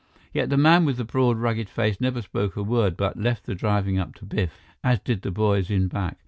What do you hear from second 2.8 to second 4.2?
but left the driving up